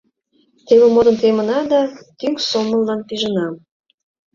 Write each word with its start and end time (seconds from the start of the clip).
—Теве 0.67 0.87
модын 0.95 1.15
темына 1.21 1.59
да 1.71 1.81
тӱҥ 2.19 2.33
сомыллан 2.49 3.01
пижына... 3.07 3.47